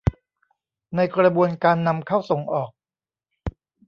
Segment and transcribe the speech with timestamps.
[0.95, 2.69] ในกระบวนการนำเข้าส่งออก